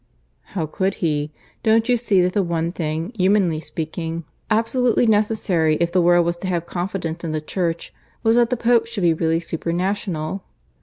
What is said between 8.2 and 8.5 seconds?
was that